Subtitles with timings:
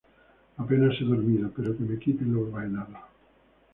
[0.57, 2.97] Apenas he dormido pero que me quiten lo bailado